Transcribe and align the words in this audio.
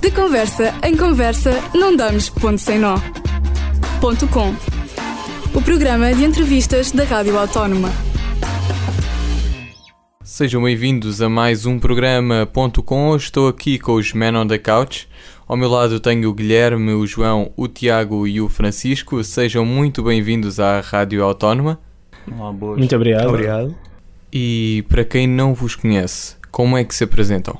De 0.00 0.10
conversa 0.10 0.74
em 0.82 0.96
conversa, 0.96 1.50
não 1.74 1.94
damos 1.94 2.30
ponto 2.30 2.56
sem 2.56 2.78
nó. 2.78 2.96
Ponto 4.00 4.26
com. 4.28 4.54
O 5.54 5.60
programa 5.60 6.14
de 6.14 6.24
entrevistas 6.24 6.90
da 6.90 7.04
Rádio 7.04 7.38
Autónoma. 7.38 7.90
Sejam 10.24 10.62
bem-vindos 10.62 11.20
a 11.20 11.28
mais 11.28 11.66
um 11.66 11.78
programa 11.78 12.48
Ponto 12.50 12.82
com. 12.82 13.14
Estou 13.14 13.46
aqui 13.46 13.78
com 13.78 13.92
os 13.92 14.14
Men 14.14 14.36
on 14.36 14.46
the 14.46 14.56
Couch. 14.56 15.06
Ao 15.46 15.54
meu 15.54 15.68
lado 15.68 16.00
tenho 16.00 16.30
o 16.30 16.32
Guilherme, 16.32 16.94
o 16.94 17.06
João, 17.06 17.52
o 17.54 17.68
Tiago 17.68 18.26
e 18.26 18.40
o 18.40 18.48
Francisco. 18.48 19.22
Sejam 19.22 19.66
muito 19.66 20.02
bem-vindos 20.02 20.58
à 20.58 20.80
Rádio 20.80 21.22
Autónoma. 21.22 21.78
Olá, 22.26 22.50
boas. 22.50 22.78
Muito 22.78 22.96
obrigado. 22.96 23.28
Obrigado. 23.28 23.76
E 24.32 24.82
para 24.88 25.04
quem 25.04 25.26
não 25.26 25.52
vos 25.52 25.74
conhece, 25.74 26.36
como 26.50 26.78
é 26.78 26.84
que 26.84 26.94
se 26.94 27.04
apresentam? 27.04 27.58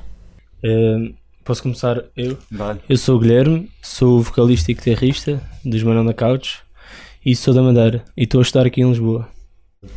Eh, 0.64 1.20
posso 1.45 1.62
começar 1.62 2.02
eu? 2.16 2.36
Vale. 2.50 2.80
Eu 2.88 2.96
sou 2.96 3.16
o 3.16 3.20
Guilherme, 3.20 3.70
sou 3.82 4.21
vocalista 4.21 4.71
e 4.71 4.75
guitarrista 4.75 5.43
dos 5.64 5.82
Manão 5.82 6.04
da 6.04 6.14
Couch 6.14 6.58
e 7.25 7.35
sou 7.36 7.53
da 7.53 7.63
Madeira 7.63 8.04
e 8.16 8.25
estou 8.25 8.40
a 8.40 8.43
estudar 8.43 8.66
aqui 8.66 8.80
em 8.80 8.89
Lisboa. 8.89 9.29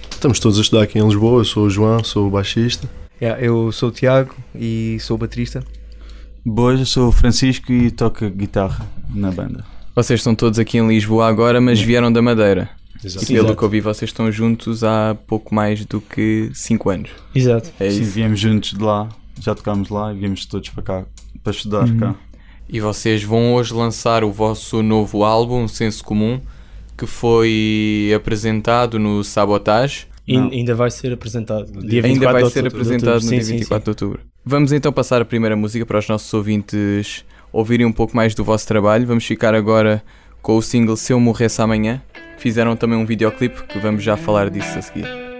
Estamos 0.09 0.39
todos 0.39 0.57
a 0.57 0.61
estudar 0.61 0.83
aqui 0.83 0.97
em 0.97 1.05
Lisboa. 1.05 1.41
Eu 1.41 1.45
sou 1.45 1.65
o 1.65 1.69
João, 1.69 2.03
sou 2.03 2.27
o 2.27 2.29
baixista. 2.29 2.89
Yeah, 3.21 3.41
eu 3.41 3.71
sou 3.71 3.89
o 3.89 3.91
Tiago 3.91 4.35
e 4.55 4.97
sou 4.99 5.17
baterista. 5.17 5.63
Boas, 6.45 6.79
eu 6.79 6.85
sou 6.85 7.07
o 7.07 7.11
Francisco 7.11 7.71
e 7.71 7.89
toco 7.91 8.29
guitarra 8.29 8.85
na 9.13 9.31
banda. 9.31 9.63
Vocês 9.95 10.19
estão 10.19 10.33
todos 10.35 10.57
aqui 10.59 10.77
em 10.77 10.87
Lisboa 10.87 11.27
agora, 11.27 11.61
mas 11.61 11.79
vieram 11.79 12.11
da 12.11 12.21
Madeira. 12.21 12.69
Exato. 13.03 13.25
E 13.25 13.27
pelo 13.27 13.39
Exato. 13.39 13.57
que 13.57 13.63
eu 13.63 13.69
vi, 13.69 13.81
vocês 13.81 14.09
estão 14.09 14.31
juntos 14.31 14.83
há 14.83 15.15
pouco 15.27 15.53
mais 15.53 15.85
do 15.85 16.01
que 16.01 16.49
5 16.53 16.89
anos. 16.89 17.09
Exato. 17.35 17.69
É 17.79 17.89
Sim, 17.89 18.03
viemos 18.03 18.39
juntos 18.39 18.71
de 18.71 18.83
lá, 18.83 19.09
já 19.39 19.55
tocámos 19.55 19.89
lá 19.89 20.13
e 20.13 20.17
viemos 20.17 20.45
todos 20.45 20.69
para 20.69 20.83
cá 20.83 21.05
para 21.43 21.51
estudar 21.51 21.85
cá. 21.97 22.15
E 22.67 22.79
vocês 22.79 23.23
vão 23.23 23.53
hoje 23.53 23.73
lançar 23.73 24.23
o 24.23 24.31
vosso 24.31 24.81
novo 24.81 25.23
álbum, 25.23 25.67
Senso 25.67 26.03
Comum, 26.03 26.39
que 26.97 27.05
foi 27.05 28.11
apresentado 28.15 28.97
no 28.97 29.23
Sabotage. 29.23 30.07
Não. 30.25 30.49
ainda 30.49 30.73
vai 30.73 30.89
ser 30.89 31.11
apresentado. 31.11 31.65
Dia 31.65 32.01
24 32.01 32.05
Ainda 32.05 32.31
vai 32.31 32.45
ser 32.49 32.65
apresentado 32.65 33.21
no 33.21 33.29
dia 33.29 33.43
sim, 33.43 33.53
24 33.57 33.83
de 33.83 33.89
outubro. 33.89 34.21
Vamos 34.45 34.71
então 34.71 34.93
passar 34.93 35.21
a 35.21 35.25
primeira 35.25 35.55
música 35.55 35.85
para 35.85 35.99
os 35.99 36.07
nossos 36.07 36.33
ouvintes 36.33 37.25
ouvirem 37.51 37.85
um 37.85 37.91
pouco 37.91 38.15
mais 38.15 38.33
do 38.33 38.43
vosso 38.43 38.65
trabalho. 38.65 39.05
Vamos 39.05 39.25
ficar 39.25 39.53
agora 39.53 40.01
com 40.41 40.55
o 40.55 40.61
single 40.61 40.95
Se 40.95 41.11
Eu 41.11 41.19
Morresse 41.19 41.61
Amanhã. 41.61 42.01
Fizeram 42.37 42.75
também 42.75 42.97
um 42.97 43.05
videoclipe 43.05 43.63
que 43.63 43.79
vamos 43.79 44.03
já 44.03 44.15
falar 44.15 44.49
disso 44.49 44.79
a 44.79 44.81
seguir. 44.81 45.32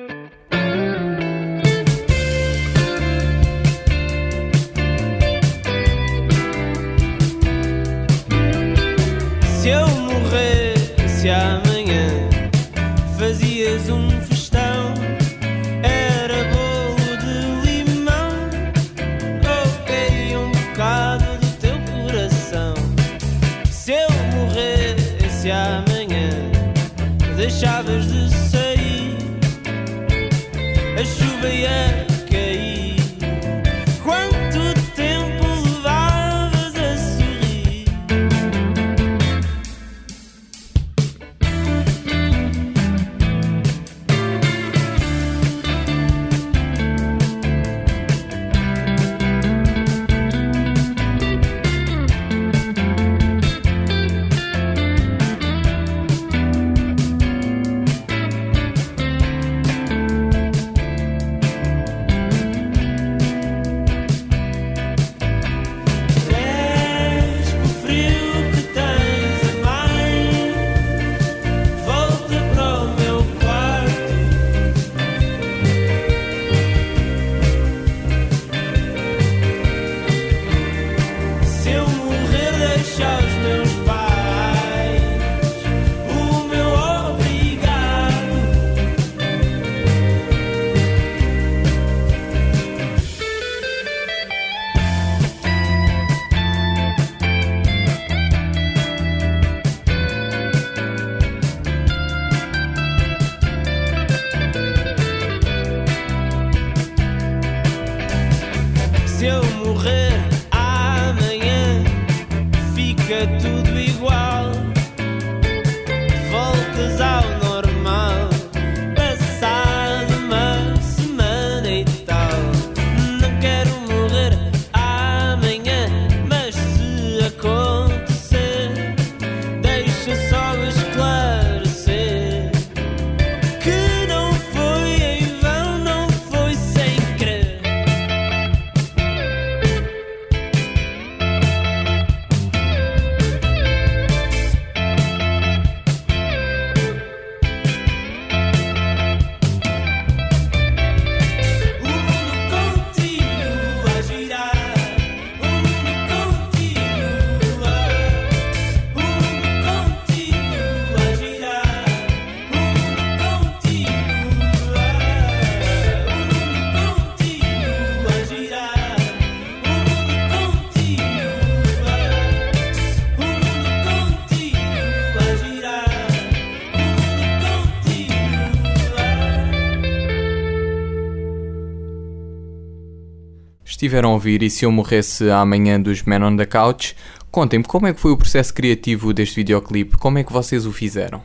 Estiveram 183.83 184.11
a 184.11 184.13
ouvir 184.13 184.41
E 184.41 184.49
Se 184.49 184.63
Eu 184.63 184.71
Morresse 184.71 185.29
Amanhã 185.29 185.77
dos 185.77 186.03
Men 186.03 186.23
on 186.23 186.37
the 186.37 186.45
Couch. 186.45 186.95
Contem-me 187.29 187.65
como 187.65 187.85
é 187.85 187.93
que 187.93 187.99
foi 187.99 188.13
o 188.13 188.17
processo 188.17 188.53
criativo 188.53 189.13
deste 189.13 189.35
videoclipe, 189.35 189.97
como 189.97 190.17
é 190.17 190.23
que 190.23 190.31
vocês 190.31 190.65
o 190.65 190.71
fizeram? 190.71 191.21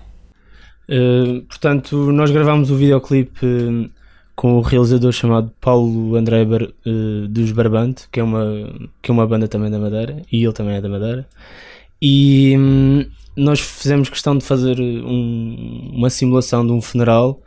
Eh, 0.88 1.42
portanto, 1.48 2.10
nós 2.10 2.32
gravámos 2.32 2.68
o 2.72 2.76
videoclipe 2.76 3.46
eh, 3.46 3.88
com 4.34 4.54
o 4.54 4.60
realizador 4.60 5.12
chamado 5.12 5.52
Paulo 5.60 6.16
André 6.16 6.44
Bar, 6.44 6.62
eh, 6.64 7.28
dos 7.28 7.52
Barbante, 7.52 8.08
que 8.10 8.18
é, 8.18 8.24
uma, 8.24 8.44
que 9.00 9.08
é 9.12 9.14
uma 9.14 9.24
banda 9.24 9.46
também 9.46 9.70
da 9.70 9.78
Madeira, 9.78 10.20
e 10.32 10.42
ele 10.42 10.52
também 10.52 10.74
é 10.74 10.80
da 10.80 10.88
Madeira. 10.88 11.28
E 12.02 12.56
hum, 12.58 13.04
nós 13.36 13.60
fizemos 13.60 14.08
questão 14.08 14.36
de 14.36 14.44
fazer 14.44 14.80
um- 14.80 15.92
uma 15.94 16.10
simulação 16.10 16.66
de 16.66 16.72
um 16.72 16.82
funeral 16.82 17.40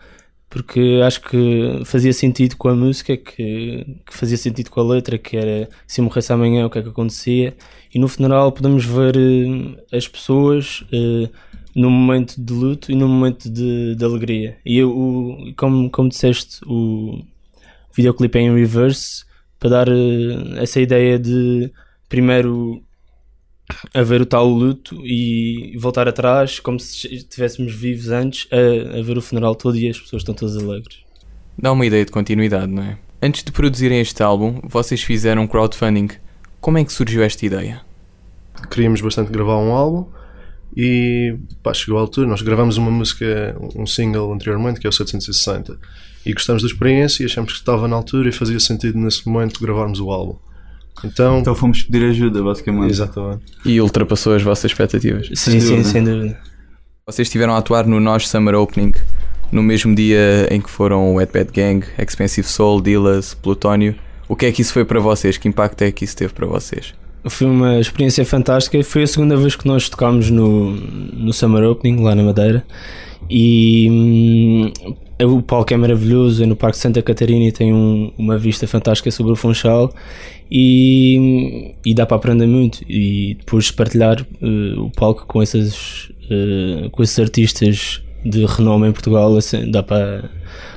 porque 0.51 1.01
acho 1.05 1.21
que 1.21 1.81
fazia 1.85 2.13
sentido 2.13 2.57
com 2.57 2.69
a 2.69 2.75
música, 2.75 3.17
que, 3.17 3.85
que 4.05 4.13
fazia 4.15 4.37
sentido 4.37 4.69
com 4.69 4.81
a 4.81 4.83
letra, 4.95 5.17
que 5.17 5.37
era 5.37 5.69
se 5.87 6.01
morresse 6.01 6.33
amanhã 6.33 6.65
o 6.67 6.69
que 6.69 6.79
é 6.79 6.83
que 6.83 6.89
acontecia, 6.89 7.55
e 7.93 7.97
no 7.99 8.07
funeral 8.09 8.51
podemos 8.51 8.85
ver 8.85 9.15
eh, 9.17 9.97
as 9.97 10.07
pessoas 10.07 10.85
eh, 10.93 11.29
no 11.75 11.89
momento 11.89 12.35
de 12.39 12.53
luto 12.53 12.91
e 12.91 12.95
no 12.95 13.07
momento 13.07 13.49
de, 13.49 13.95
de 13.95 14.05
alegria. 14.05 14.57
E 14.65 14.77
eu, 14.77 14.91
o- 14.91 15.53
como, 15.57 15.89
como 15.89 16.09
disseste, 16.09 16.59
o 16.67 17.23
videoclipe 17.95 18.37
é 18.39 18.41
em 18.43 18.55
reverse 18.55 19.25
para 19.59 19.69
dar 19.69 19.87
eh, 19.89 20.61
essa 20.61 20.79
ideia 20.81 21.17
de 21.19 21.71
primeiro 22.09 22.83
haver 23.93 24.21
o 24.21 24.25
tal 24.25 24.47
luto 24.47 25.05
e 25.05 25.75
voltar 25.77 26.07
atrás 26.07 26.59
como 26.59 26.79
se 26.79 27.13
estivéssemos 27.13 27.73
vivos 27.73 28.09
antes 28.09 28.47
a, 28.51 28.99
a 28.99 29.01
ver 29.01 29.17
o 29.17 29.21
funeral 29.21 29.55
todo 29.55 29.77
e 29.77 29.89
as 29.89 29.99
pessoas 29.99 30.21
estão 30.21 30.33
todas 30.35 30.57
alegres. 30.57 30.99
Dá 31.57 31.71
uma 31.71 31.85
ideia 31.85 32.05
de 32.05 32.11
continuidade, 32.11 32.71
não 32.71 32.83
é? 32.83 32.97
Antes 33.21 33.43
de 33.43 33.51
produzirem 33.51 33.99
este 33.99 34.23
álbum, 34.23 34.59
vocês 34.63 35.03
fizeram 35.03 35.47
crowdfunding. 35.47 36.09
Como 36.59 36.77
é 36.77 36.83
que 36.83 36.91
surgiu 36.91 37.23
esta 37.23 37.45
ideia? 37.45 37.81
Queríamos 38.69 39.01
bastante 39.01 39.31
gravar 39.31 39.57
um 39.57 39.71
álbum 39.71 40.07
e 40.75 41.37
pá, 41.61 41.73
chegou 41.73 41.97
a 41.97 42.01
altura. 42.01 42.27
Nós 42.27 42.41
gravamos 42.41 42.77
uma 42.77 42.89
música, 42.89 43.55
um 43.75 43.85
single 43.85 44.33
anteriormente 44.33 44.79
que 44.79 44.87
é 44.87 44.89
o 44.89 44.93
760 44.93 45.77
e 46.25 46.33
gostamos 46.33 46.61
da 46.63 46.67
experiência 46.67 47.23
e 47.23 47.25
achamos 47.25 47.53
que 47.53 47.59
estava 47.59 47.87
na 47.87 47.95
altura 47.95 48.29
e 48.29 48.31
fazia 48.31 48.59
sentido 48.59 48.97
nesse 48.97 49.27
momento 49.27 49.59
gravarmos 49.61 49.99
o 49.99 50.09
álbum. 50.11 50.37
Então, 51.03 51.39
Então 51.39 51.55
fomos 51.55 51.83
pedir 51.83 52.05
ajuda, 52.05 52.43
basicamente. 52.43 52.91
exatamente. 52.91 53.41
E 53.65 53.81
ultrapassou 53.81 54.35
as 54.35 54.41
vossas 54.43 54.65
expectativas. 54.71 55.29
Sim, 55.33 55.59
sim, 55.59 55.67
dúvida. 55.69 55.83
sem 55.83 56.03
dúvida. 56.03 56.39
Vocês 57.05 57.27
estiveram 57.27 57.53
a 57.53 57.57
atuar 57.57 57.85
no 57.87 57.99
Nós 57.99 58.27
Summer 58.29 58.55
Opening 58.55 58.93
no 59.51 59.61
mesmo 59.63 59.93
dia 59.93 60.47
em 60.49 60.61
que 60.61 60.69
foram 60.69 61.11
o 61.11 61.15
Wet 61.15 61.33
Bad 61.33 61.51
Gang, 61.51 61.85
Expensive 61.97 62.47
Soul, 62.47 62.81
Dillas, 62.81 63.33
Plutónio. 63.33 63.95
O 64.29 64.35
que 64.35 64.45
é 64.45 64.51
que 64.51 64.61
isso 64.61 64.71
foi 64.71 64.85
para 64.85 64.99
vocês? 64.99 65.37
Que 65.37 65.47
impacto 65.47 65.81
é 65.81 65.91
que 65.91 66.05
isso 66.05 66.15
teve 66.15 66.31
para 66.33 66.47
vocês? 66.47 66.93
Foi 67.27 67.47
uma 67.47 67.79
experiência 67.79 68.23
fantástica. 68.25 68.81
Foi 68.83 69.03
a 69.03 69.07
segunda 69.07 69.35
vez 69.35 69.55
que 69.55 69.67
nós 69.67 69.89
tocámos 69.89 70.29
no, 70.29 70.71
no 70.71 71.33
Summer 71.33 71.63
Opening, 71.63 72.01
lá 72.01 72.15
na 72.15 72.23
Madeira. 72.23 72.63
E 73.29 73.87
hum, 73.91 74.71
o 75.25 75.41
palco 75.41 75.73
é 75.73 75.77
maravilhoso. 75.77 76.43
É 76.43 76.45
no 76.45 76.55
Parque 76.55 76.77
Santa 76.77 77.01
Catarina 77.01 77.45
e 77.45 77.51
tem 77.51 77.73
um- 77.73 78.11
uma 78.17 78.37
vista 78.37 78.67
fantástica 78.67 79.09
sobre 79.11 79.31
o 79.31 79.35
Funchal. 79.35 79.93
E, 80.49 81.73
e 81.85 81.93
dá 81.93 82.05
para 82.05 82.17
aprender 82.17 82.47
muito. 82.47 82.81
E 82.89 83.35
depois 83.39 83.71
partilhar 83.71 84.25
eh, 84.41 84.73
o 84.77 84.89
palco 84.89 85.25
com, 85.25 85.41
essas, 85.41 86.11
eh, 86.29 86.89
com 86.91 87.01
esses 87.01 87.17
artistas 87.19 88.01
de 88.23 88.45
renome 88.45 88.87
em 88.87 88.91
Portugal 88.91 89.35
assim, 89.35 89.69
dá 89.69 89.81
para, 89.81 90.29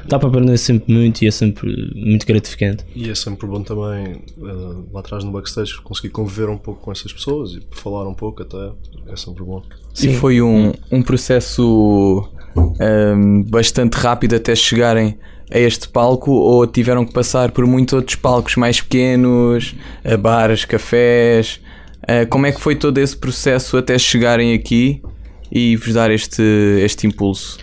dá 0.06 0.18
para 0.18 0.28
aprender 0.28 0.56
sempre 0.56 0.92
muito 0.92 1.22
e 1.22 1.28
é 1.28 1.30
sempre 1.30 1.92
muito 1.94 2.26
gratificante. 2.26 2.84
E 2.94 3.10
é 3.10 3.14
sempre 3.14 3.46
bom 3.46 3.62
também, 3.62 4.22
eh, 4.42 4.82
lá 4.92 5.00
atrás 5.00 5.24
no 5.24 5.32
backstage, 5.32 5.80
conseguir 5.82 6.10
conviver 6.10 6.48
um 6.48 6.58
pouco 6.58 6.80
com 6.80 6.92
essas 6.92 7.12
pessoas 7.12 7.52
e 7.52 7.62
falar 7.70 8.08
um 8.08 8.14
pouco 8.14 8.42
até. 8.42 8.72
É 9.06 9.16
sempre 9.16 9.44
bom. 9.44 9.62
E 10.02 10.14
foi 10.14 10.40
um, 10.40 10.72
um 10.90 11.02
processo 11.02 12.28
hum, 12.56 13.42
bastante 13.42 13.94
rápido 13.94 14.34
até 14.34 14.54
chegarem 14.54 15.18
a 15.50 15.58
este 15.58 15.88
palco 15.88 16.32
ou 16.32 16.66
tiveram 16.66 17.04
que 17.04 17.12
passar 17.12 17.50
por 17.52 17.66
muitos 17.66 17.92
outros 17.92 18.16
palcos 18.16 18.56
mais 18.56 18.80
pequenos, 18.80 19.74
a 20.04 20.16
bares, 20.16 20.64
cafés? 20.64 21.60
Ah, 22.06 22.26
como 22.26 22.46
é 22.46 22.52
que 22.52 22.60
foi 22.60 22.76
todo 22.76 22.98
esse 22.98 23.16
processo 23.16 23.76
até 23.76 23.98
chegarem 23.98 24.54
aqui 24.54 25.02
e 25.50 25.76
vos 25.76 25.94
dar 25.94 26.10
este, 26.10 26.42
este 26.82 27.06
impulso? 27.06 27.58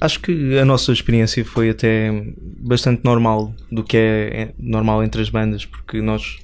Acho 0.00 0.20
que 0.20 0.58
a 0.58 0.64
nossa 0.64 0.92
experiência 0.92 1.44
foi 1.44 1.70
até 1.70 2.10
bastante 2.58 3.04
normal 3.04 3.54
do 3.70 3.84
que 3.84 3.96
é 3.96 4.42
é 4.42 4.54
normal 4.58 5.04
entre 5.04 5.20
as 5.20 5.28
bandas, 5.28 5.66
porque 5.66 6.00
nós, 6.00 6.38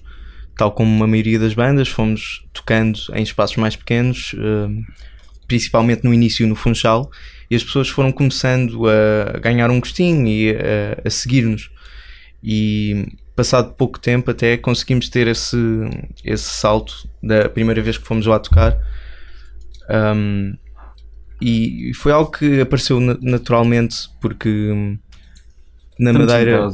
tal 0.56 0.72
como 0.72 1.02
a 1.02 1.06
maioria 1.06 1.38
das 1.38 1.54
bandas, 1.54 1.88
fomos 1.88 2.44
tocando 2.52 2.98
em 3.14 3.22
espaços 3.22 3.56
mais 3.56 3.74
pequenos, 3.74 4.34
eh, 4.38 4.68
principalmente 5.48 6.04
no 6.04 6.12
início 6.12 6.46
no 6.46 6.54
Funchal, 6.54 7.10
e 7.50 7.56
as 7.56 7.64
pessoas 7.64 7.88
foram 7.88 8.12
começando 8.12 8.82
a 8.88 9.38
ganhar 9.38 9.70
um 9.70 9.80
gostinho 9.80 10.26
e 10.26 10.50
a, 10.50 11.06
a 11.06 11.10
seguir-nos. 11.10 11.70
E 12.42 13.06
passado 13.34 13.74
pouco 13.74 13.98
tempo 13.98 14.30
até 14.30 14.56
conseguimos 14.56 15.08
ter 15.08 15.28
esse, 15.28 15.56
esse 16.24 16.44
salto 16.44 17.08
da 17.22 17.48
primeira 17.48 17.82
vez 17.82 17.96
que 17.96 18.06
fomos 18.06 18.26
lá 18.26 18.38
tocar. 18.38 18.76
Um, 19.88 20.56
e 21.40 21.92
foi 21.94 22.12
algo 22.12 22.30
que 22.30 22.60
apareceu 22.60 22.98
na- 23.00 23.18
naturalmente 23.20 23.96
porque 24.20 24.48
hum, 24.48 24.98
na 25.98 26.10
Estamos 26.10 26.32
Madeira 26.32 26.68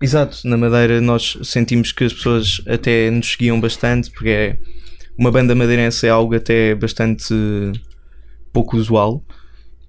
exato, 0.00 0.38
na 0.44 0.56
Madeira 0.56 1.00
nós 1.00 1.38
sentimos 1.42 1.92
que 1.92 2.04
as 2.04 2.12
pessoas 2.12 2.60
até 2.66 3.10
nos 3.10 3.30
seguiam 3.32 3.60
bastante 3.60 4.10
porque 4.10 4.28
é 4.28 4.56
uma 5.18 5.30
banda 5.32 5.54
madeirense 5.54 6.06
é 6.06 6.10
algo 6.10 6.34
até 6.36 6.74
bastante 6.74 7.34
pouco 8.52 8.76
usual. 8.76 9.22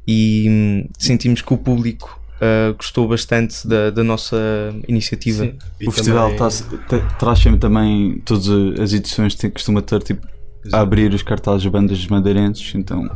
E 0.08 0.48
hum, 0.50 0.90
sentimos 0.98 1.42
que 1.44 1.54
o 1.54 1.58
público 1.58 2.20
ah, 2.42 2.74
gostou 2.76 3.08
bastante 3.08 3.68
da, 3.68 3.92
da 3.92 4.04
nossa 4.04 4.36
iniciativa. 4.88 5.46
Sim. 5.46 5.54
E 5.80 5.88
o 5.88 5.92
festival 5.92 6.32
também- 6.36 7.08
traz 7.20 7.40
sempre 7.40 7.60
também, 7.60 8.20
todas 8.26 8.48
as 8.80 8.92
edições 8.94 9.36
tem, 9.36 9.52
costuma 9.52 9.84
ter 9.84 10.02
tipo, 10.02 10.28
a 10.74 10.80
abrir 10.82 11.14
os 11.14 11.22
cartazes 11.22 11.62
de 11.62 11.70
bandas 11.70 12.06
madeirenses, 12.08 12.74
então 12.74 13.08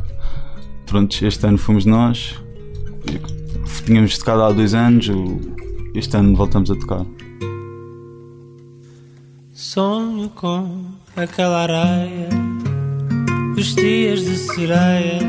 pronto, 0.86 1.26
este 1.26 1.46
ano 1.46 1.58
fomos 1.58 1.86
nós, 1.86 2.36
tínhamos 3.86 4.18
tocado 4.18 4.44
há 4.44 4.52
dois 4.52 4.74
anos, 4.74 5.08
este 5.96 6.16
ano 6.18 6.36
voltamos 6.36 6.72
a 6.72 6.76
tocar. 6.76 7.06
Sonho 9.52 10.30
com 10.30 10.86
aquela 11.16 11.64
areia, 11.64 12.30
os 13.58 13.76
dias 13.76 14.24
de 14.24 14.38
sereia. 14.38 15.20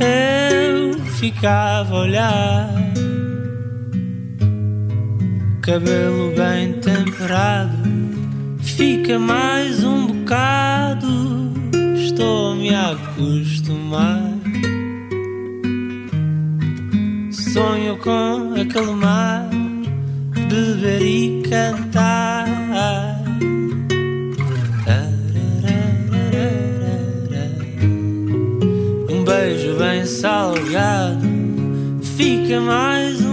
Eu 0.00 0.98
ficava 0.98 1.94
a 1.94 2.00
olhar, 2.00 2.68
cabelo 5.62 6.32
bem 6.36 6.72
temperado. 6.80 7.76
Fica 8.58 9.18
mais 9.18 9.84
um 9.84 10.06
bocado, 10.06 11.52
estou-me 11.96 12.74
a 12.74 12.90
acostumar. 12.90 14.23
Sonho 17.54 17.96
com 17.98 18.52
aquele 18.60 18.96
mar, 18.96 19.48
beber 20.48 21.02
e 21.02 21.40
cantar. 21.48 22.48
Um 29.08 29.24
beijo 29.24 29.76
bem 29.78 30.04
salgado, 30.04 31.20
fica 32.16 32.60
mais 32.60 33.23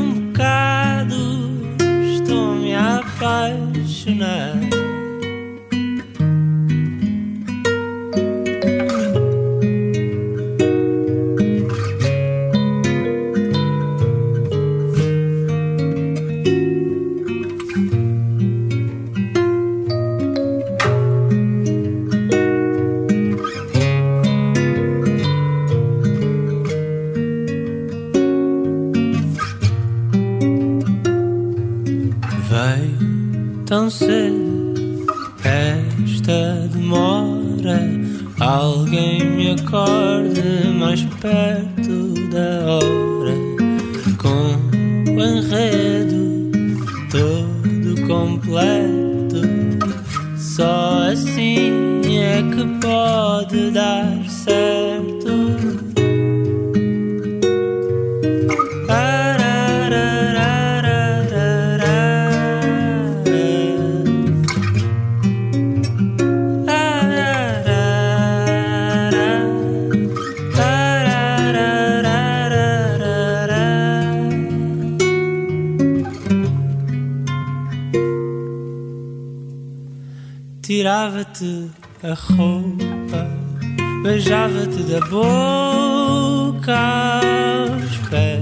da 84.83 84.99
boca 85.07 86.77
aos 86.77 87.97
pés. 88.09 88.41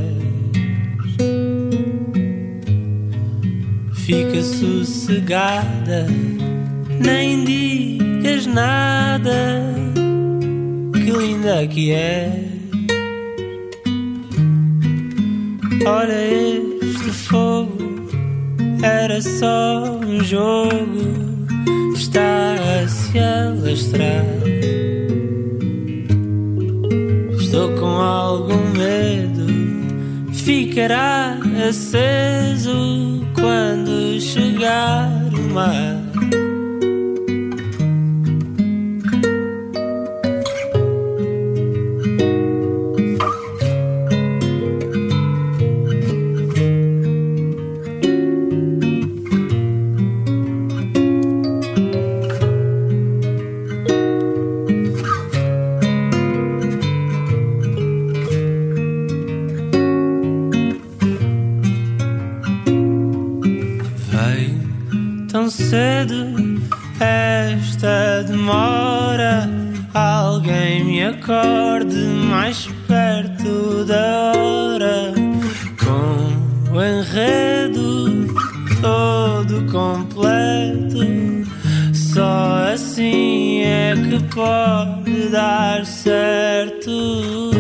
Fica 3.93 4.41
sossegada, 4.41 6.07
nem 6.99 7.43
digas 7.43 8.45
nada, 8.45 9.63
que 10.93 11.11
linda 11.11 11.67
que 11.67 11.91
é. 11.91 12.45
Olha 15.85 16.13
este 16.81 17.11
fogo, 17.11 17.77
era 18.81 19.21
só 19.21 19.99
um 20.05 20.23
jogo 20.23 21.29
está 21.99 22.55
a 22.81 22.87
se 22.87 23.19
alastrar. 23.19 24.38
Com 27.79 27.97
algum 28.01 28.77
medo, 28.77 29.47
ficará 30.33 31.37
aceso 31.67 33.25
quando 33.33 34.19
chegar 34.19 35.09
o 35.33 35.53
mar. 35.53 35.88
Pode 84.89 85.29
dar 85.29 85.85
certo. 85.85 87.51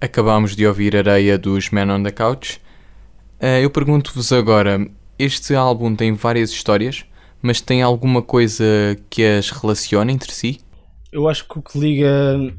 Acabámos 0.00 0.56
de 0.56 0.66
ouvir 0.66 0.96
Areia 0.96 1.36
dos 1.36 1.70
Men 1.70 1.90
on 1.90 2.02
the 2.02 2.10
Couch. 2.10 2.60
Eh, 3.38 3.64
eu 3.64 3.70
pergunto-vos 3.70 4.32
agora: 4.32 4.86
este 5.18 5.54
álbum 5.54 5.94
tem 5.94 6.14
várias 6.14 6.50
histórias, 6.50 7.04
mas 7.42 7.60
tem 7.60 7.82
alguma 7.82 8.22
coisa 8.22 8.64
que 9.10 9.22
as 9.22 9.50
relaciona 9.50 10.10
entre 10.10 10.32
si? 10.32 10.60
Eu 11.12 11.28
acho 11.28 11.46
que 11.46 11.58
o 11.58 11.62
que 11.62 11.78
liga 11.78 12.08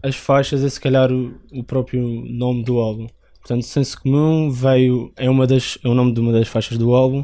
as 0.03 0.15
faixas 0.15 0.63
é 0.63 0.69
se 0.69 0.79
calhar 0.79 1.11
o, 1.11 1.33
o 1.51 1.63
próprio 1.63 2.01
nome 2.27 2.63
do 2.63 2.77
álbum. 2.79 3.07
Portanto, 3.39 3.63
Senso 3.63 3.99
Comum 4.01 4.51
veio, 4.51 5.11
é, 5.17 5.29
uma 5.29 5.47
das, 5.47 5.79
é 5.83 5.87
o 5.87 5.95
nome 5.95 6.13
de 6.13 6.19
uma 6.19 6.31
das 6.31 6.47
faixas 6.47 6.77
do 6.77 6.93
álbum, 6.93 7.23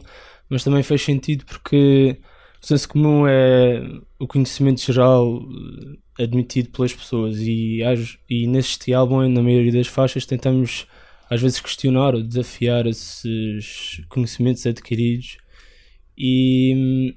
mas 0.50 0.63
também 0.63 0.81
fez 0.81 1.03
sentido 1.03 1.45
porque 1.45 2.17
o 2.62 2.65
senso 2.65 2.89
comum 2.89 3.27
é 3.27 3.81
o 4.19 4.27
conhecimento 4.27 4.81
geral 4.81 5.41
admitido 6.19 6.69
pelas 6.69 6.93
pessoas. 6.93 7.38
E, 7.39 7.81
e 8.29 8.47
neste 8.47 8.93
álbum, 8.93 9.27
na 9.29 9.41
maioria 9.41 9.71
das 9.71 9.88
faixas, 9.88 10.25
tentamos 10.25 10.88
às 11.29 11.41
vezes 11.41 11.59
questionar 11.59 12.15
ou 12.15 12.24
desafiar 12.24 12.86
esses 12.86 14.01
conhecimentos 14.09 14.65
adquiridos. 14.65 15.38
E, 16.17 17.15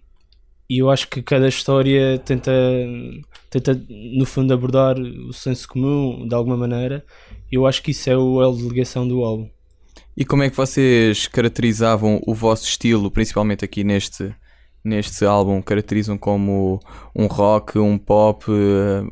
e 0.69 0.78
eu 0.78 0.90
acho 0.90 1.09
que 1.09 1.23
cada 1.23 1.49
história 1.49 2.19
tenta, 2.19 2.52
tenta 3.49 3.80
no 3.88 4.26
fundo 4.26 4.52
abordar 4.52 4.99
o 4.99 5.33
senso 5.33 5.69
comum 5.69 6.26
de 6.26 6.35
alguma 6.35 6.57
maneira. 6.57 7.04
Eu 7.50 7.66
acho 7.66 7.83
que 7.83 7.92
isso 7.92 8.11
é 8.11 8.16
o 8.16 8.42
elo 8.42 8.57
de 8.57 8.69
ligação 8.69 9.07
do 9.07 9.25
álbum. 9.25 9.49
E 10.16 10.25
como 10.25 10.42
é 10.42 10.50
que 10.50 10.57
vocês 10.57 11.26
caracterizavam 11.28 12.21
o 12.26 12.35
vosso 12.35 12.66
estilo, 12.66 13.11
principalmente 13.11 13.64
aqui 13.64 13.83
neste, 13.83 14.35
neste 14.85 15.25
álbum? 15.25 15.61
Caracterizam 15.63 16.19
como 16.19 16.81
um 17.15 17.27
rock, 17.27 17.79
um 17.79 17.99
pop? 17.99 18.45
eh, 18.51 19.03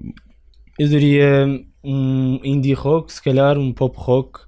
Eu 0.79 0.89
diria 0.89 1.47
um 1.83 2.41
indie 2.45 2.73
rock, 2.75 3.13
se 3.13 3.23
calhar, 3.23 3.59
um 3.59 3.73
pop 3.73 3.97
rock, 3.99 4.41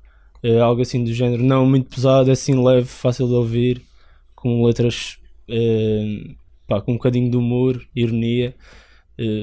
eh, 0.43 0.61
algo 0.61 0.83
assim 0.83 1.03
do 1.05 1.13
género, 1.13 1.43
não 1.43 1.67
muito 1.67 1.89
pesado, 1.91 2.31
assim 2.31 2.55
leve, 2.63 2.87
fácil 2.87 3.27
de 3.27 3.35
ouvir, 3.35 3.83
com 4.35 4.65
letras 4.65 5.19
eh, 5.49 6.35
pá, 6.67 6.81
com 6.81 6.93
um 6.93 6.97
bocadinho 6.97 7.31
de 7.31 7.37
humor, 7.37 7.81
ironia, 7.95 8.55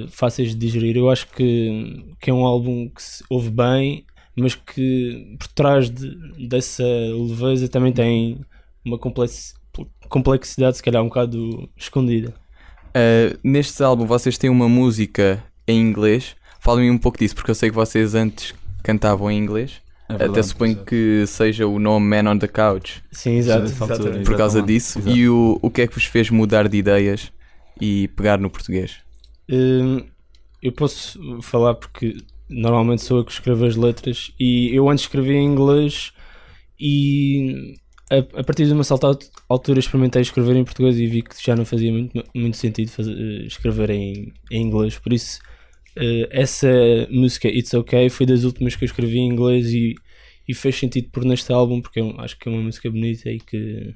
fáceis 0.10 0.50
de 0.52 0.56
digerir. 0.58 0.98
Eu 0.98 1.10
acho 1.10 1.28
que, 1.32 2.16
que 2.20 2.30
é 2.30 2.34
um 2.34 2.46
álbum 2.46 2.90
que 2.90 3.02
se 3.02 3.24
ouve 3.30 3.50
bem, 3.50 4.06
mas 4.36 4.56
que 4.56 5.36
por 5.40 5.48
trás 5.50 5.90
de- 5.90 6.48
dessa 6.48 6.84
leveza 6.84 7.68
também 7.70 7.92
tem 7.94 8.40
uma 8.86 8.98
complex- 8.98 9.54
complexidade, 10.10 10.78
se 10.78 10.84
calhar, 10.84 11.02
um 11.04 11.08
bocado 11.08 11.70
escondida. 11.78 12.34
eh, 12.94 13.38
neste 13.44 13.82
álbum 13.84 14.06
vocês 14.06 14.38
têm 14.38 14.50
uma 14.50 14.68
música 14.70 15.44
em 15.68 15.80
inglês. 15.82 16.36
Falem 16.60 16.90
um 16.92 16.98
pouco 16.98 17.18
disso, 17.20 17.36
porque 17.36 17.52
eu 17.52 17.56
sei 17.56 17.70
que 17.70 17.76
vocês 17.76 18.16
antes 18.16 18.54
cantavam 18.84 19.30
em 19.32 19.38
inglês. 19.38 19.82
É 20.10 20.16
Até 20.16 20.42
verdade, 20.42 20.48
suponho 20.48 20.72
exato. 20.74 20.86
que 20.86 21.26
seja 21.28 21.68
o 21.68 21.80
nome 21.80 22.06
Man 22.08 22.32
on 22.32 22.38
the 22.40 22.48
Couch 22.48 23.04
Sim, 23.12 23.36
exato. 23.38 23.70
Por 24.24 24.36
causa 24.38 24.60
Exatamente, 24.60 24.66
disso. 24.66 25.00
exato. 25.00 25.18
E 25.18 25.28
o, 25.30 25.60
o 25.62 25.70
que 25.70 25.82
é 25.82 25.88
que 25.88 25.94
vos 25.94 26.06
fez 26.06 26.30
mudar 26.30 26.68
de 26.70 26.78
ideias 26.78 27.32
e 27.80 28.08
pegar 28.10 28.38
no 28.40 28.50
português? 28.50 28.98
Hum, 29.50 30.06
eu 30.62 30.72
posso 30.72 31.20
falar 31.42 31.76
porque 31.76 32.16
normalmente 32.50 33.02
sou 33.04 33.18
eu 33.20 33.26
que 33.26 33.32
escrevo 33.34 33.66
as 33.66 33.76
letras 33.76 34.32
e 34.40 34.70
eu 34.74 34.90
antes 34.90 35.04
escrevia 35.04 35.36
em 35.38 35.46
inglês 35.46 36.14
e 36.80 37.76
a, 38.10 38.40
a 38.40 38.44
partir 38.44 38.66
de 38.66 38.74
uma 38.74 38.84
certa 38.84 39.08
alt- 39.08 39.26
altura 39.50 39.80
experimentei 39.80 40.22
escrever 40.22 40.56
em 40.56 40.64
português 40.64 40.98
e 40.98 41.08
vi 41.08 41.22
que 41.22 41.36
já 41.44 41.56
não 41.56 41.66
fazia 41.66 41.92
muito, 41.92 42.24
muito 42.34 42.58
sentido 42.58 42.90
fazer, 42.92 43.14
eh, 43.14 43.46
escrever 43.46 43.90
em, 43.90 44.34
em 44.52 44.62
inglês, 44.62 44.98
por 44.98 45.12
isso 45.14 45.40
eh, 45.96 46.28
essa 46.32 46.68
música 47.10 47.48
It's 47.48 47.74
Okay 47.74 48.10
foi 48.10 48.26
das 48.26 48.44
últimas 48.44 48.76
que 48.76 48.84
eu 48.84 48.88
escrevi 48.88 49.18
em 49.18 49.30
inglês 49.30 49.68
e, 49.74 49.96
e 50.48 50.54
fez 50.54 50.76
sentido 50.78 51.10
por 51.12 51.26
neste 51.26 51.52
álbum 51.52 51.82
porque 51.82 52.00
eu 52.00 52.16
acho 52.20 52.38
que 52.38 52.48
é 52.48 52.52
uma 52.52 52.62
música 52.62 52.90
bonita 52.90 53.30
e 53.30 53.40
que, 53.40 53.96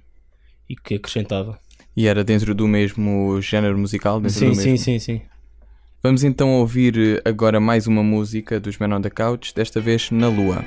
e 0.69 0.75
que 0.75 0.95
acrescentava. 0.95 1.59
E 1.95 2.07
era 2.07 2.23
dentro 2.23 2.55
do 2.55 2.67
mesmo 2.67 3.41
género 3.41 3.77
musical? 3.77 4.19
Sim, 4.21 4.29
do 4.29 4.31
sim, 4.31 4.55
mesmo? 4.55 4.77
sim, 4.77 4.99
sim. 4.99 5.21
Vamos 6.03 6.23
então 6.23 6.49
ouvir 6.59 7.21
agora 7.23 7.59
mais 7.59 7.85
uma 7.85 8.01
música 8.01 8.59
dos 8.59 8.77
Men 8.77 8.93
on 8.93 9.01
the 9.01 9.09
Couch, 9.09 9.53
desta 9.53 9.79
vez 9.79 10.09
na 10.09 10.27
Lua. 10.27 10.65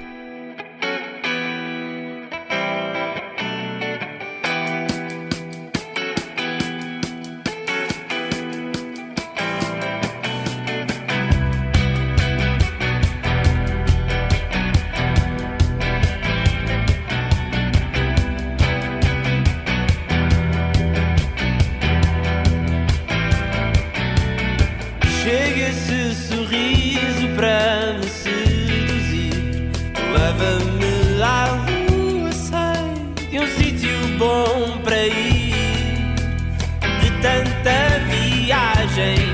change. 38.94 39.33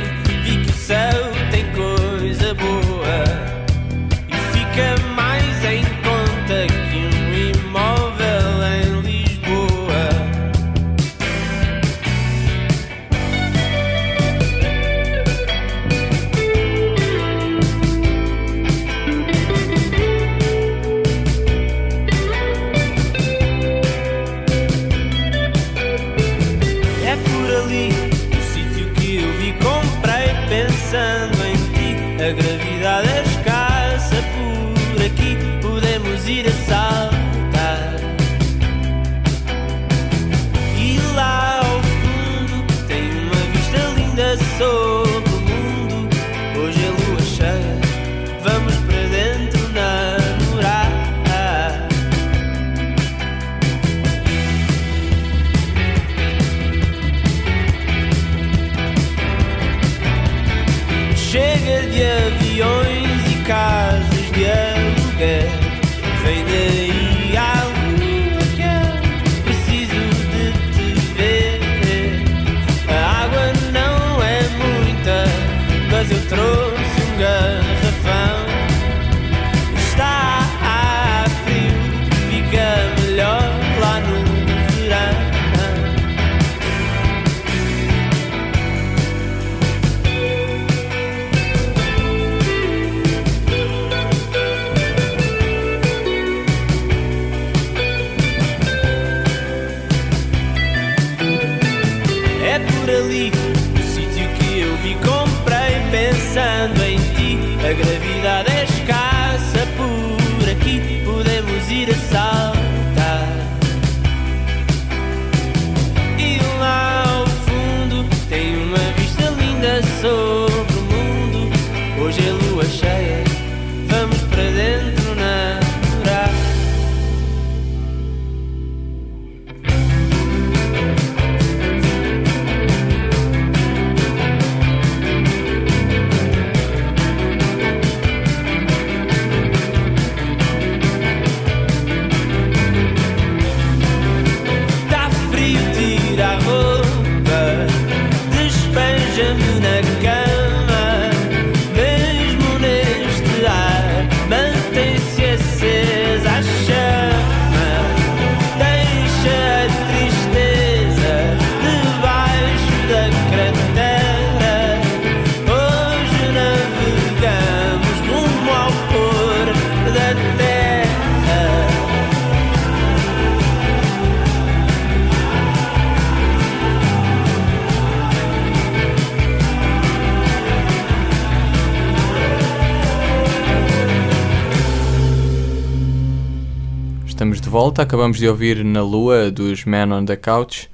Volta, 187.63 187.83
acabamos 187.83 188.17
de 188.17 188.27
ouvir 188.27 188.65
Na 188.65 188.83
Lua 188.83 189.31
dos 189.31 189.67
Man 189.67 189.95
on 189.95 190.07
the 190.07 190.17
Couch. 190.17 190.71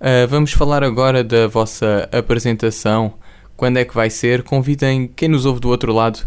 Ah, 0.00 0.28
vamos 0.28 0.52
falar 0.52 0.84
agora 0.84 1.24
da 1.24 1.48
vossa 1.48 2.08
apresentação. 2.12 3.14
Quando 3.56 3.78
é 3.78 3.84
que 3.84 3.92
vai 3.92 4.08
ser? 4.10 4.44
Convidem 4.44 5.08
quem 5.08 5.28
nos 5.28 5.44
ouve 5.44 5.58
do 5.58 5.68
outro 5.68 5.92
lado 5.92 6.20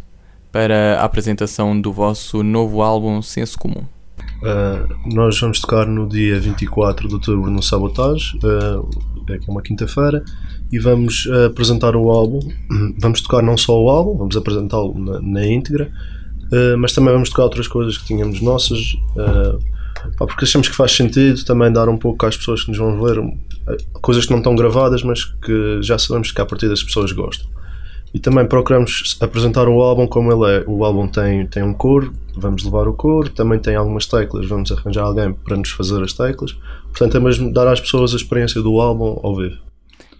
para 0.51 0.99
a 0.99 1.05
apresentação 1.05 1.79
do 1.79 1.93
vosso 1.93 2.43
novo 2.43 2.81
álbum 2.81 3.21
Senso 3.21 3.57
Comum. 3.57 3.85
Uh, 4.41 5.15
nós 5.15 5.39
vamos 5.39 5.61
tocar 5.61 5.87
no 5.87 6.05
dia 6.09 6.37
24 6.37 7.07
de 7.07 7.13
outubro 7.13 7.49
no 7.49 7.63
Sabotage, 7.63 8.37
uh, 8.43 8.85
é 9.31 9.39
uma 9.49 9.61
quinta-feira, 9.61 10.21
e 10.69 10.79
vamos 10.79 11.27
uh, 11.27 11.45
apresentar 11.45 11.95
o 11.95 12.09
álbum. 12.09 12.41
Vamos 12.99 13.21
tocar 13.21 13.41
não 13.41 13.55
só 13.55 13.81
o 13.81 13.89
álbum, 13.89 14.17
vamos 14.17 14.35
apresentá-lo 14.35 14.99
na, 14.99 15.21
na 15.21 15.47
íntegra, 15.47 15.89
uh, 16.51 16.77
mas 16.77 16.91
também 16.91 17.13
vamos 17.13 17.29
tocar 17.29 17.43
outras 17.43 17.69
coisas 17.69 17.97
que 17.97 18.05
tínhamos 18.05 18.41
nossas, 18.41 18.97
uh, 19.15 19.72
pá, 20.17 20.25
porque 20.25 20.45
achamos 20.45 20.67
que 20.67 20.75
faz 20.75 20.91
sentido 20.91 21.43
também 21.45 21.71
dar 21.71 21.89
um 21.89 21.97
pouco 21.97 22.25
às 22.25 22.37
pessoas 22.37 22.63
que 22.63 22.69
nos 22.69 22.77
vão 22.77 23.01
ver 23.01 23.19
uh, 23.19 23.37
coisas 24.01 24.25
que 24.25 24.31
não 24.31 24.39
estão 24.39 24.55
gravadas, 24.55 25.03
mas 25.03 25.23
que 25.23 25.79
já 25.81 25.97
sabemos 25.97 26.31
que 26.31 26.41
a 26.41 26.45
partir 26.45 26.69
das 26.69 26.83
pessoas 26.83 27.11
gostam. 27.11 27.47
E 28.13 28.19
também 28.19 28.45
procuramos 28.45 29.17
apresentar 29.19 29.67
o 29.67 29.81
álbum 29.81 30.05
como 30.05 30.31
ele 30.31 30.57
é. 30.57 30.63
O 30.67 30.85
álbum 30.85 31.07
tem, 31.07 31.47
tem 31.47 31.63
um 31.63 31.73
coro, 31.73 32.13
vamos 32.35 32.63
levar 32.63 32.87
o 32.87 32.93
coro, 32.93 33.29
também 33.29 33.57
tem 33.57 33.75
algumas 33.75 34.05
teclas, 34.05 34.47
vamos 34.47 34.71
arranjar 34.71 35.03
alguém 35.03 35.33
para 35.33 35.57
nos 35.57 35.71
fazer 35.71 36.01
as 36.03 36.13
teclas. 36.13 36.55
Portanto, 36.89 37.17
é 37.17 37.19
mesmo 37.19 37.51
dar 37.51 37.67
às 37.67 37.81
pessoas 37.81 38.13
a 38.13 38.15
experiência 38.15 38.61
do 38.61 38.79
álbum 38.79 39.19
ao 39.23 39.35
vivo. 39.35 39.57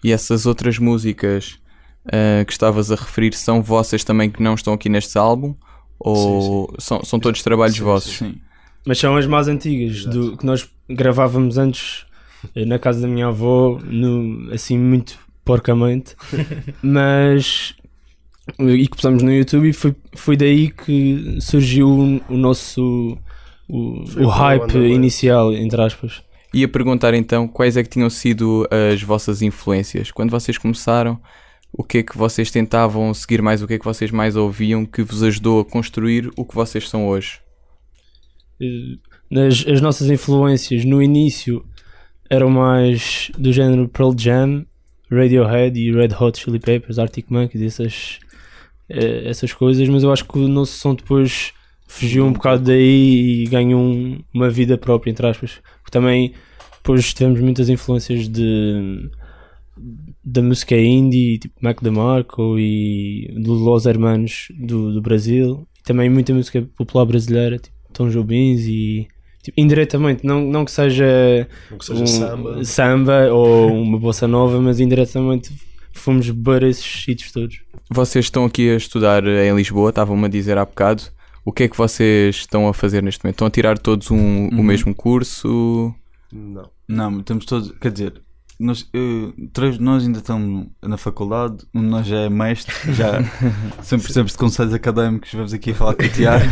E 0.04 0.12
essas 0.12 0.48
outras 0.48 0.80
músicas 0.80 1.60
ah, 2.06 2.44
que 2.46 2.52
estavas 2.52 2.92
a 2.92 2.96
referir 2.96 3.34
são 3.34 3.62
vossas 3.62 4.04
também 4.04 4.30
que 4.30 4.42
não 4.42 4.56
estão 4.56 4.74
aqui 4.74 4.90
neste 4.90 5.18
álbum? 5.18 5.56
Ou 6.00 6.74
São, 6.80 7.04
são 7.04 7.20
todos 7.20 7.42
trabalhos 7.42 7.78
vossos? 7.80 8.18
Sim. 8.18 8.36
Mas 8.86 9.00
são 9.00 9.16
as 9.16 9.26
mais 9.26 9.48
antigas, 9.48 10.06
do, 10.06 10.38
que 10.38 10.46
nós 10.46 10.70
gravávamos 10.90 11.58
antes 11.58 12.06
eh, 12.56 12.66
na 12.66 12.78
casa 12.78 13.02
da 13.02 13.08
minha 13.08 13.28
avó, 13.28 13.80
no, 13.84 14.52
assim 14.54 14.78
muito 14.78 15.18
porcamente, 15.46 16.16
mas 16.82 17.76
e 18.60 18.88
que 18.88 18.96
pusemos 18.96 19.24
no 19.24 19.32
YouTube 19.32 19.70
e 19.70 19.74
foi, 19.74 19.96
foi 20.14 20.36
daí 20.36 20.70
que 20.70 21.38
surgiu 21.40 21.88
o, 21.88 22.34
o 22.34 22.38
nosso 22.38 23.18
o, 23.70 24.04
o 24.18 24.28
hype 24.28 24.76
inicial, 24.76 25.54
entre 25.54 25.82
aspas. 25.82 26.22
Ia 26.54 26.68
perguntar 26.68 27.14
então 27.14 27.48
quais 27.48 27.78
é 27.78 27.84
que 27.84 27.90
tinham 27.90 28.10
sido 28.10 28.68
as 28.92 29.02
vossas 29.02 29.42
influências. 29.42 30.12
Quando 30.12 30.30
vocês 30.30 30.58
começaram, 30.58 31.20
o 31.72 31.84
que 31.84 32.00
é 32.00 32.04
que 32.04 32.18
vocês 32.18 32.52
tentavam 32.52 33.14
seguir 33.14 33.42
mais, 33.42 33.64
o 33.64 33.68
que 33.68 33.74
é 33.74 33.80
que 33.80 33.86
vocês 33.86 34.12
mais 34.12 34.36
ouviam 34.36 34.86
que 34.86 35.02
vos 35.02 35.24
ajudou 35.24 35.62
a 35.62 35.66
construir 35.66 36.30
o 36.38 36.46
que 36.46 36.54
vocês 36.54 36.88
são 36.88 37.08
hoje? 37.08 37.40
Nas, 39.30 39.66
as 39.68 39.82
nossas 39.82 40.10
influências 40.10 40.86
no 40.86 41.02
início 41.02 41.66
eram 42.30 42.50
mais 42.50 43.32
do 43.38 43.52
género 43.52 43.88
Pearl 43.90 44.14
Jam, 44.18 44.66
Radiohead 45.12 45.80
e 45.80 45.92
Red 45.92 46.10
Hot 46.20 46.40
Chili 46.40 46.60
Peppers, 46.60 46.98
Arctic 47.00 47.26
Monkeys, 47.30 47.62
essas, 47.64 48.20
eh, 48.90 49.24
essas 49.28 49.54
coisas, 49.54 49.88
mas 49.90 50.04
eu 50.04 50.12
acho 50.12 50.26
que 50.26 50.38
o 50.38 50.48
nosso 50.48 50.74
som 50.78 50.96
depois 50.96 51.52
fugiu 51.88 52.26
um 52.26 52.34
bocado 52.34 52.64
daí 52.64 53.44
e 53.44 53.48
ganhou 53.48 53.82
um- 53.82 54.20
uma 54.34 54.50
vida 54.50 54.78
própria, 54.78 55.12
entre 55.12 55.28
aspas. 55.28 55.60
Porque 55.84 55.92
também 55.92 56.34
depois 56.78 57.14
tivemos 57.14 57.40
muitas 57.40 57.70
influências 57.70 58.28
de 58.28 59.10
da 60.24 60.42
música 60.42 60.76
indie, 60.78 61.40
tipo 61.40 61.56
Mac 61.62 61.82
DeMarco 61.82 62.58
e 62.60 63.34
do 63.42 63.54
Los 63.54 63.86
Hermanos 63.86 64.48
do, 64.56 64.94
do 64.94 65.02
Brasil. 65.02 65.68
E 65.80 65.84
também 65.84 66.10
muita 66.10 66.34
música 66.34 66.62
popular 66.78 67.06
brasileira, 67.06 67.58
tipo 67.58 67.73
Tom 67.94 68.10
Jobim 68.10 68.56
e 68.58 69.08
tipo, 69.42 69.60
indiretamente, 69.60 70.26
não, 70.26 70.42
não 70.42 70.66
que 70.66 70.72
seja 70.72 71.48
Não 71.72 71.78
que 71.78 71.86
seja 71.86 72.04
um 72.04 72.08
samba. 72.08 72.64
samba 72.66 73.32
ou 73.32 73.72
uma 73.74 73.98
bossa 74.00 74.28
nova, 74.28 74.60
mas 74.60 74.80
indiretamente 74.80 75.52
fomos 75.94 76.30
beber 76.30 76.64
esses 76.64 77.04
sítios 77.04 77.32
todos. 77.32 77.60
Vocês 77.90 78.26
estão 78.26 78.46
aqui 78.46 78.70
a 78.72 78.76
estudar 78.76 79.26
em 79.26 79.56
Lisboa, 79.56 79.90
estavam-me 79.90 80.26
a 80.26 80.30
dizer 80.30 80.58
há 80.58 80.66
bocado. 80.66 81.04
O 81.46 81.52
que 81.52 81.64
é 81.64 81.68
que 81.68 81.78
vocês 81.78 82.38
estão 82.38 82.68
a 82.70 82.74
fazer 82.74 83.04
neste 83.04 83.24
momento? 83.24 83.36
Estão 83.36 83.48
a 83.48 83.52
tirar 83.52 83.78
todos 83.78 84.10
um, 84.10 84.18
o 84.48 84.56
Uhum. 84.56 84.64
mesmo 84.64 84.96
curso? 84.96 85.94
Não. 86.32 86.70
Não, 86.88 87.20
estamos 87.20 87.46
todos. 87.46 87.72
Quer 87.82 87.92
dizer, 87.92 88.14
nós, 88.66 88.88
eu- 88.94 89.34
três 89.52 89.78
de 89.78 89.84
nós 89.84 90.04
ainda 90.06 90.20
estamos 90.20 90.68
na 90.82 90.98
faculdade, 90.98 91.58
um 91.74 91.82
de 91.82 91.88
nós 91.88 92.06
já 92.08 92.18
é 92.22 92.30
mestre, 92.30 92.74
já 92.94 93.22
sempre 93.84 94.04
precisamos 94.04 94.32
de 94.32 94.38
conselhos 94.38 94.74
académicos. 94.74 95.32
Vamos 95.34 95.54
aqui 95.54 95.74
falar 95.74 95.96
com 95.96 96.04
o 96.04 96.10
Tiago, 96.10 96.46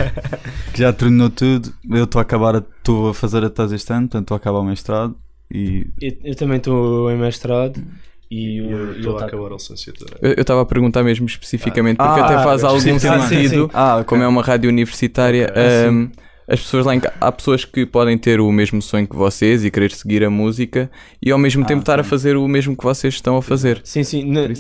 que 0.74 0.80
já 0.80 0.92
terminou 0.94 1.30
tudo. 1.30 1.74
Eu 1.90 2.04
estou 2.06 2.20
a 2.20 2.22
acabar, 2.22 2.56
a- 2.56 2.64
estou 2.78 3.10
a 3.10 3.14
fazer 3.14 3.44
a 3.46 3.50
tese 3.50 3.76
este 3.76 3.92
ano, 3.94 4.02
portanto 4.08 4.24
estou 4.24 4.36
a 4.36 4.38
acabar 4.38 4.60
o 4.60 4.64
mestrado. 4.66 5.16
E 5.54 5.88
Eu, 6.02 6.12
eu 6.24 6.36
também 6.36 6.58
estou 6.58 7.12
em 7.12 7.18
mestrado 7.18 7.82
e 8.30 8.62
o- 8.62 8.72
eu 8.72 8.92
estou 8.98 9.18
a 9.18 9.26
acabar 9.26 9.48
a 9.52 9.54
licenciatura. 9.56 10.18
Eu 10.22 10.34
estava 10.42 10.62
a 10.62 10.66
perguntar 10.66 11.04
mesmo 11.04 11.26
especificamente, 11.26 11.98
porque 11.98 12.20
Ah, 12.20 12.26
até 12.26 12.44
faz 12.44 12.64
algum 12.64 12.78
especificamente. 12.78 13.24
Ah, 13.24 13.28
sim, 13.28 13.44
sentido, 13.44 13.70
ah, 13.74 14.04
como 14.06 14.24
é 14.24 14.28
uma 14.28 14.42
rádio 14.42 14.70
universitária, 14.70 15.52
Ah, 15.56 15.90
hum, 15.92 16.10
as 16.52 16.60
pessoas 16.62 16.86
lá 16.86 16.94
em 16.96 17.00
ca- 17.00 17.14
há 17.22 17.32
pessoas 17.32 17.64
que 17.66 17.86
podem 17.86 18.18
ter 18.18 18.40
o 18.42 18.52
mesmo 18.52 18.82
sonho 18.82 19.08
que 19.08 19.16
vocês 19.16 19.64
e 19.64 19.72
querer 19.72 19.92
seguir 19.92 20.24
a 20.24 20.30
música 20.30 20.92
e 21.22 21.32
ao 21.32 21.38
mesmo 21.40 21.64
Ah, 21.64 21.68
tempo 21.68 21.80
estar 21.82 22.00
a 22.00 22.04
sim. 22.04 22.10
fazer 22.10 22.36
o 22.38 22.48
mesmo 22.48 22.76
que 22.76 22.84
vocês 22.84 23.14
estão 23.14 23.38
a 23.38 23.42
fazer. 23.42 23.82
Sim, 23.84 24.04
sim. 24.04 24.24
na- 24.30 24.42
é 24.46 24.54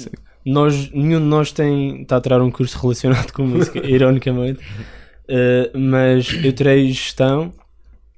nós, 0.46 0.90
nenhum 0.92 1.20
de 1.20 1.26
nós 1.26 1.52
tem, 1.52 2.02
está 2.02 2.18
a 2.18 2.22
tirar 2.22 2.42
um 2.42 2.50
curso 2.50 2.80
relacionado 2.82 3.32
com 3.32 3.46
música, 3.46 3.80
ironicamente. 3.86 4.60
Uh, 5.30 5.78
mas 5.78 6.34
eu 6.44 6.52
tirei 6.52 6.88
gestão 6.92 7.54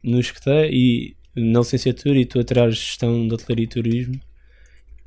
no 0.04 0.20
escutei 0.20 0.70
e 0.72 1.16
na 1.36 1.60
licenciatura 1.60 2.18
e 2.18 2.22
estou 2.22 2.42
a 2.42 2.46
tirar 2.46 2.70
gestão 2.70 3.28
de 3.28 3.34
hotelaria 3.34 3.66
e 3.66 3.68
turismo 3.68 4.16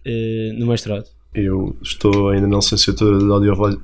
uh, 0.07 0.59
no 0.59 0.67
mestrado. 0.67 1.07
Eu 1.35 1.77
estou 1.83 2.29
ainda 2.31 2.47
na 2.47 2.57
licenciatura 2.57 3.19
de 3.19 3.25
audiovisual- 3.31 3.81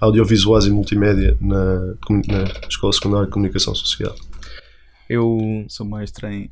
audiovisuais 0.00 0.66
e 0.66 0.70
multimédia 0.70 1.36
na, 1.40 1.94
na 2.26 2.68
Escola 2.68 2.92
Secundária 2.92 3.26
de 3.26 3.32
Comunicação 3.32 3.74
Social. 3.74 4.14
Eu, 5.08 5.64
sou 5.68 5.86
mestre 5.86 6.26
em. 6.26 6.50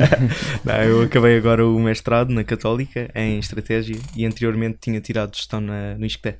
não, 0.64 0.74
eu 0.74 1.02
acabei 1.02 1.36
agora 1.36 1.66
o 1.66 1.78
mestrado 1.78 2.30
na 2.30 2.44
Católica 2.44 3.10
em 3.14 3.38
Estratégia 3.38 3.98
e 4.14 4.26
anteriormente 4.26 4.78
tinha 4.80 5.00
tirado 5.00 5.34
gestão 5.34 5.60
na, 5.60 5.96
no 5.96 6.04
ISCTE. 6.04 6.36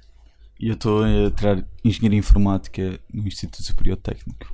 E 0.60 0.68
eu 0.68 0.74
estou 0.74 1.04
a 1.04 1.30
tirar 1.30 1.64
Engenharia 1.84 2.18
Informática 2.18 2.98
no 3.12 3.26
Instituto 3.26 3.62
Superior 3.62 3.96
Técnico. 3.96 4.52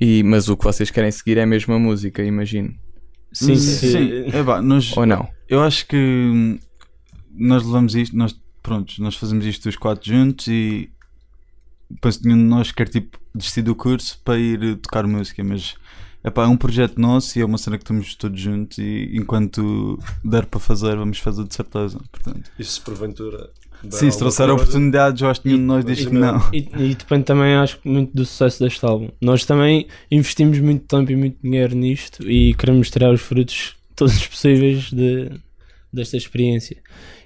E, 0.00 0.22
mas 0.22 0.48
o 0.48 0.56
que 0.56 0.64
vocês 0.64 0.90
querem 0.90 1.10
seguir 1.10 1.38
é 1.38 1.44
mesmo 1.44 1.74
a 1.74 1.78
música, 1.78 2.22
imagino. 2.22 2.74
Sim, 3.32 3.52
Hum, 3.52 3.56
sim. 3.56 4.24
É, 4.32 4.42
pá, 4.42 4.62
nós, 4.62 4.96
Ou 4.96 5.06
não? 5.06 5.28
Eu 5.48 5.60
acho 5.60 5.86
que 5.86 5.96
hum, 5.96 6.58
nós 7.34 7.64
levamos 7.64 7.94
isto, 7.94 8.16
nós, 8.16 8.38
pronto, 8.62 8.94
nós 9.00 9.16
fazemos 9.16 9.44
isto 9.44 9.68
os 9.68 9.76
quatro 9.76 10.08
juntos 10.08 10.46
e 10.48 10.90
depois 11.90 12.20
nenhum 12.20 12.38
de 12.38 12.44
nós 12.44 12.72
quer 12.72 12.88
tipo 12.88 13.18
desistir 13.34 13.62
do 13.62 13.74
curso 13.74 14.18
para 14.24 14.38
ir 14.38 14.76
tocar 14.76 15.06
música, 15.06 15.42
mas 15.44 15.74
epá, 16.24 16.44
é 16.44 16.46
um 16.46 16.56
projeto 16.56 16.98
nosso 16.98 17.38
e 17.38 17.42
é 17.42 17.44
uma 17.44 17.58
cena 17.58 17.76
que 17.76 17.84
estamos 17.84 18.14
todos 18.14 18.40
juntos 18.40 18.78
e 18.78 19.10
enquanto 19.14 19.98
der 20.24 20.46
para 20.46 20.60
fazer, 20.60 20.96
vamos 20.96 21.18
fazer 21.18 21.44
de 21.44 21.54
certeza. 21.54 21.98
Portanto, 22.10 22.50
Isso 22.58 22.72
se 22.72 22.80
porventura. 22.80 23.50
sim, 23.90 24.10
se 24.10 24.18
trouxer 24.18 24.46
coisa, 24.46 24.62
oportunidades, 24.62 25.20
eu 25.20 25.28
acho 25.28 25.40
que 25.40 25.48
nenhum 25.48 25.60
de 25.60 25.64
nós 25.64 25.84
diz 25.84 26.04
que 26.04 26.14
não. 26.14 26.38
E, 26.52 26.68
e 26.76 26.94
depende 26.94 27.24
também, 27.24 27.54
acho 27.56 27.78
que, 27.80 27.88
muito 27.88 28.14
do 28.14 28.24
sucesso 28.24 28.62
deste 28.62 28.84
álbum. 28.84 29.08
Nós 29.20 29.44
também 29.44 29.86
investimos 30.10 30.58
muito 30.60 30.86
tempo 30.86 31.10
e 31.10 31.16
muito 31.16 31.38
dinheiro 31.42 31.74
nisto 31.74 32.28
e 32.30 32.54
queremos 32.54 32.90
tirar 32.90 33.12
os 33.12 33.20
frutos 33.20 33.74
todos 33.96 34.16
os 34.16 34.26
possíveis 34.26 34.90
de, 34.90 35.30
desta 35.92 36.16
experiência. 36.16 36.76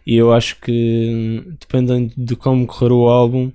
E 0.07 0.17
eu 0.17 0.33
acho 0.33 0.61
que, 0.61 1.43
dependendo 1.61 2.13
de 2.17 2.37
como 2.37 2.67
correr 2.67 2.93
o 2.93 3.09
álbum, 3.09 3.51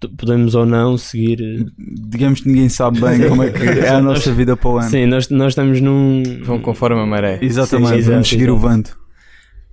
pod- 0.00 0.14
podemos 0.16 0.54
ou 0.54 0.66
não 0.66 0.96
seguir. 0.96 1.40
eh, 1.40 1.64
Digamos 1.78 2.40
que 2.40 2.48
ninguém 2.48 2.68
sabe 2.68 3.00
bem 3.00 3.20
como 3.28 3.42
é 3.42 3.50
que 3.50 3.62
é 3.62 3.88
a 3.90 4.00
nossa 4.00 4.32
vida 4.32 4.56
para 4.56 4.70
o 4.70 4.78
ano. 4.78 4.90
Sim, 4.90 5.06
nós, 5.06 5.28
nós 5.28 5.48
estamos 5.52 5.80
num. 5.80 6.22
Vão 6.42 6.60
conforme 6.60 7.00
a 7.00 7.06
maré. 7.06 7.38
Exatamente, 7.42 7.88
Sim, 7.90 7.96
exato, 7.96 8.12
vamos 8.12 8.28
seguir 8.28 8.50
o 8.50 8.58
vento. 8.58 8.98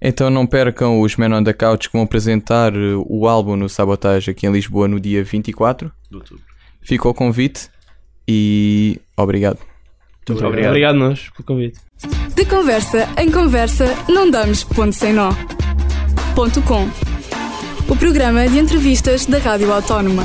Então 0.02 0.30
não 0.30 0.48
percam 0.48 1.02
os 1.02 1.18
Men 1.18 1.34
on 1.34 1.44
the 1.44 1.52
Couch 1.52 1.90
que 1.90 1.94
vão 1.94 2.04
apresentar 2.04 2.74
eh, 2.74 2.94
o 3.06 3.28
álbum 3.28 3.56
no 3.58 3.68
Sabotage 3.68 4.32
aqui 4.32 4.48
em 4.48 4.52
Lisboa 4.52 4.88
no 4.88 5.00
dia 5.00 5.24
24. 5.24 5.92
de 6.10 6.16
outubro. 6.16 6.44
Fica 6.82 7.10
o 7.10 7.14
convite 7.14 7.70
e 8.28 8.98
obrigado. 9.18 9.60
Muito 10.34 10.46
obrigado. 10.46 10.70
Obrigado 10.72 10.96
nós 10.96 11.30
pelo 11.30 11.46
convite. 11.46 11.80
De 12.36 12.46
conversa 12.46 13.08
em 13.18 13.32
conversa, 13.32 13.86
não 14.08 14.30
damos 14.30 14.64
ponto 14.64 14.94
sem 14.94 15.14
nó. 15.14 15.32
Ponto 16.36 16.62
com. 16.62 16.88
O 17.88 17.96
programa 17.96 18.48
de 18.48 18.60
entrevistas 18.60 19.26
da 19.26 19.40
Rádio 19.40 19.74
Autónoma. 19.74 20.24